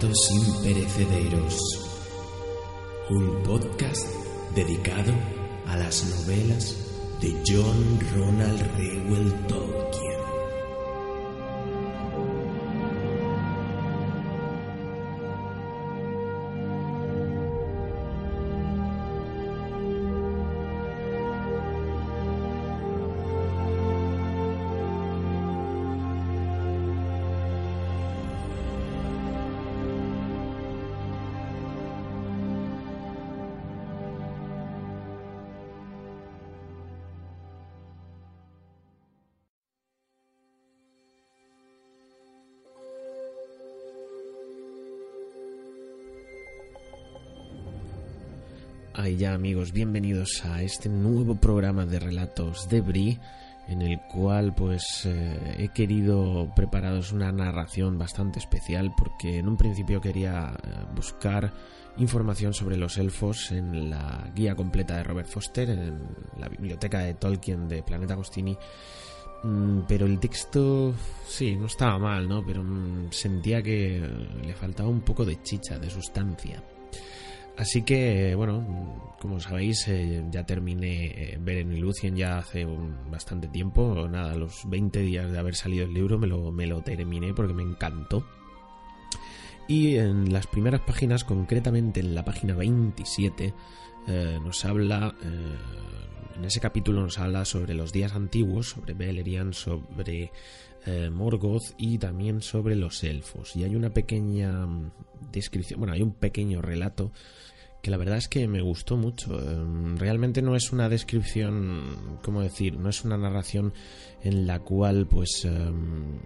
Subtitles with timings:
[0.00, 1.58] Imperecederos.
[3.10, 4.06] Un podcast
[4.54, 5.12] dedicado
[5.66, 6.76] a las novelas
[7.20, 10.17] de John Ronald Reuel Tolkien.
[48.98, 53.20] Ahí ya amigos, bienvenidos a este nuevo programa de relatos de Brie
[53.68, 59.56] en el cual pues eh, he querido prepararos una narración bastante especial porque en un
[59.56, 61.52] principio quería eh, buscar
[61.98, 66.00] información sobre los elfos en la guía completa de Robert Foster en
[66.36, 68.58] la biblioteca de Tolkien de Planeta Agostini
[69.44, 70.92] mm, pero el texto
[71.24, 72.44] sí, no estaba mal, ¿no?
[72.44, 74.04] Pero mm, sentía que
[74.44, 76.60] le faltaba un poco de chicha, de sustancia.
[77.58, 83.10] Así que, bueno, como sabéis, eh, ya terminé eh, Beren y Lucien ya hace un,
[83.10, 84.06] bastante tiempo.
[84.08, 88.24] Nada, los 20 días de haber salido el libro me lo, terminé porque me encantó.
[89.66, 93.52] Y en las primeras páginas, concretamente en la página 27,
[94.06, 95.16] eh, nos habla,
[96.36, 100.30] en ese capítulo nos habla sobre los días antiguos, sobre Beleriand, sobre
[101.10, 103.56] Morgoth y también sobre los elfos.
[103.56, 104.90] Y hay una pequeña mm,
[105.32, 107.12] descripción, bueno, hay un pequeño relato
[107.82, 109.38] que la verdad es que me gustó mucho.
[109.40, 112.76] Em, realmente no es una descripción, ¿cómo decir?
[112.76, 113.72] No es una narración
[114.22, 116.18] en la cual pues em,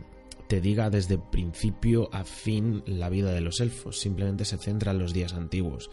[0.48, 4.00] te diga desde principio a fin la vida de los elfos.
[4.00, 5.90] Simplemente se centra en los días antiguos.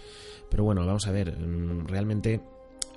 [0.49, 2.41] Pero bueno, vamos a ver, em, realmente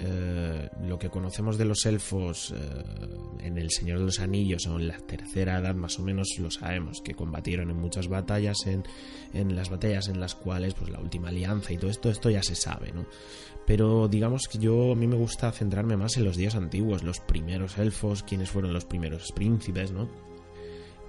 [0.04, 4.78] eh, lo que conocemos de los elfos eh, en El Señor de los Anillos o
[4.78, 8.82] en la tercera edad más o menos lo sabemos, que combatieron en muchas batallas, en,
[9.32, 12.42] en las batallas en las cuales pues la última alianza y todo esto, esto ya
[12.42, 13.06] se sabe, ¿no?
[13.64, 17.20] Pero digamos que yo a mí me gusta centrarme más en los días antiguos, los
[17.20, 20.08] primeros elfos, quienes fueron los primeros príncipes, ¿no?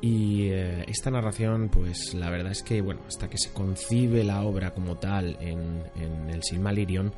[0.02, 4.44] Y eh, esta narración, pues la verdad es que, bueno, hasta que se concibe la
[4.44, 7.14] obra como tal en, en el Silmarillion,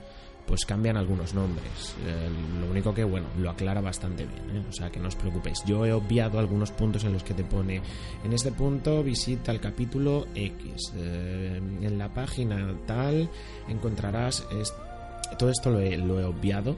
[0.47, 1.95] pues cambian algunos nombres.
[2.05, 2.29] Eh,
[2.59, 4.63] lo único que, bueno, lo aclara bastante bien, ¿eh?
[4.69, 5.63] o sea que no os preocupéis.
[5.65, 7.81] Yo he obviado algunos puntos en los que te pone,
[8.23, 13.29] en este punto visita el capítulo X, eh, en la página tal
[13.67, 14.45] encontrarás,
[15.37, 16.75] todo esto lo he, lo he obviado.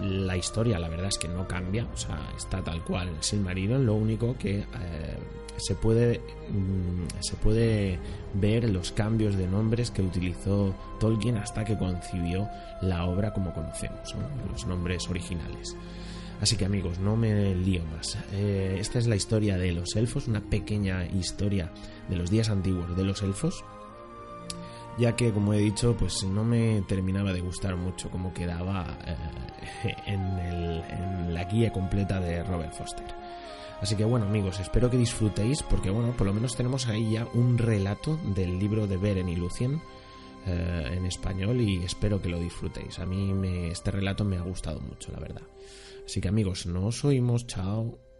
[0.00, 3.84] La historia, la verdad es que no cambia, o sea, está tal cual el Silmarillion,
[3.84, 4.64] lo único que
[5.56, 6.20] se puede,
[6.50, 7.98] mm, se puede
[8.34, 12.48] ver los cambios de nombres que utilizó Tolkien hasta que concibió
[12.80, 14.14] la obra como conocemos,
[14.50, 15.76] los nombres originales.
[16.40, 18.18] Así que amigos, no me lío más.
[18.32, 21.70] Eh, esta es la historia de los elfos, una pequeña historia
[22.08, 23.64] de los días antiguos de los elfos,
[24.98, 29.94] ya que como he dicho, pues no me terminaba de gustar mucho cómo quedaba eh,
[30.06, 33.06] en la guía completa de Robert Foster.
[33.82, 37.26] Así que bueno amigos, espero que disfrutéis porque bueno, por lo menos tenemos ahí ya
[37.34, 39.82] un relato del libro de Beren y Lucien
[40.46, 43.00] eh, en español y espero que lo disfrutéis.
[43.00, 45.42] A mí me, este relato me ha gustado mucho, la verdad.
[46.06, 48.11] Así que amigos, nos oímos, chao.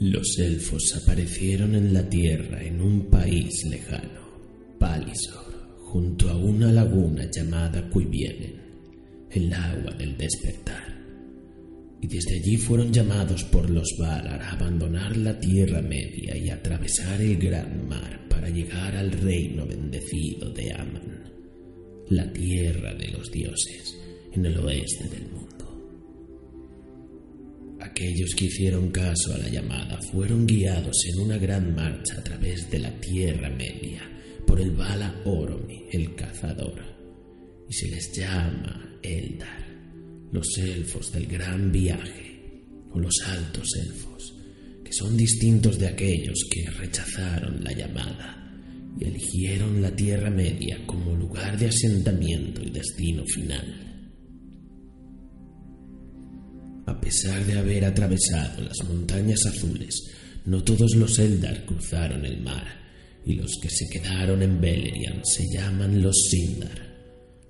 [0.00, 4.30] Los elfos aparecieron en la tierra en un país lejano,
[4.78, 8.62] Palisor, junto a una laguna llamada Cuivienen,
[9.30, 10.98] el agua del despertar.
[12.00, 17.20] Y desde allí fueron llamados por los Valar a abandonar la Tierra Media y atravesar
[17.20, 21.30] el gran mar para llegar al reino bendecido de Aman,
[22.08, 23.98] la tierra de los dioses,
[24.32, 25.69] en el oeste del mundo.
[27.90, 32.70] Aquellos que hicieron caso a la llamada fueron guiados en una gran marcha a través
[32.70, 34.00] de la Tierra Media
[34.46, 36.80] por el Bala Oromi, el cazador,
[37.68, 39.66] y se les llama Eldar,
[40.30, 44.34] los elfos del gran viaje, o los altos elfos,
[44.84, 48.54] que son distintos de aquellos que rechazaron la llamada
[49.00, 53.89] y eligieron la Tierra Media como lugar de asentamiento y destino final.
[56.90, 60.10] A pesar de haber atravesado las montañas azules,
[60.44, 62.64] no todos los Eldar cruzaron el mar,
[63.24, 66.82] y los que se quedaron en Beleriand se llaman los Sindar,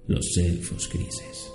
[0.09, 1.51] los elfos grises.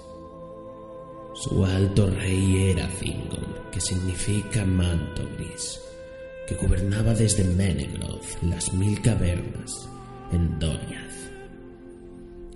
[1.36, 5.80] Su alto rey era Thingol, que significa manto gris,
[6.48, 9.88] que gobernaba desde Menegroth las mil cavernas
[10.32, 11.35] en Doriath.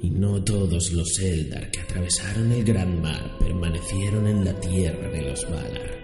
[0.01, 5.21] Y no todos los Eldar que atravesaron el gran mar permanecieron en la tierra de
[5.23, 5.99] los Valar,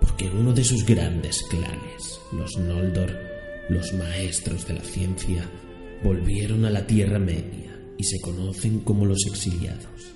[0.00, 3.12] porque uno de sus grandes clanes, los Noldor,
[3.68, 5.44] los maestros de la ciencia,
[6.02, 10.14] volvieron a la Tierra Media y se conocen como los exiliados.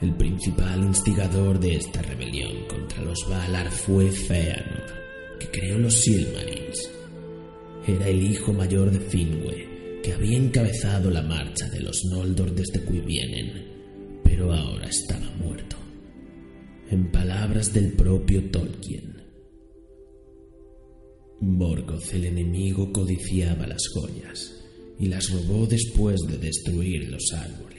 [0.00, 4.84] El principal instigador de esta rebelión contra los Valar fue Feanor,
[5.38, 6.90] que creó los Silmarils.
[7.86, 12.80] Era el hijo mayor de Finwë, que había encabezado la marcha de los Noldor desde
[12.80, 15.76] Cuivienen, pero ahora estaba muerto.
[16.90, 19.16] En palabras del propio Tolkien,
[21.40, 24.64] Morgoth el enemigo codiciaba las joyas
[24.98, 27.76] y las robó después de destruir los árboles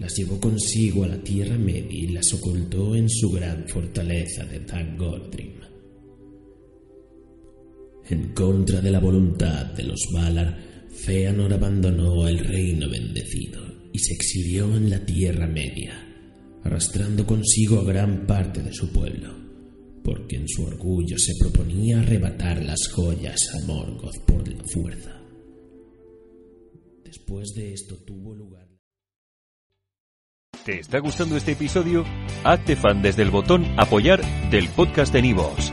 [0.00, 4.60] las llevó consigo a la Tierra Media y las ocultó en su gran fortaleza de
[4.60, 5.69] Thangoldrim.
[8.10, 13.62] En contra de la voluntad de los Valar, Feanor abandonó el reino bendecido
[13.92, 15.94] y se exilió en la Tierra Media,
[16.64, 19.32] arrastrando consigo a gran parte de su pueblo,
[20.02, 25.16] porque en su orgullo se proponía arrebatar las joyas a Morgoth por la fuerza.
[27.04, 28.70] Después de esto tuvo lugar
[30.64, 32.04] ¿Te está gustando este episodio?
[32.44, 34.20] Hazte fan desde el botón Apoyar
[34.50, 35.72] del podcast de Nivos.